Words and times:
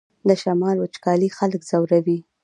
د 0.27 0.29
شمال 0.43 0.77
وچکالي 0.79 1.29
خلک 1.37 1.61
ځوروي 1.69 2.17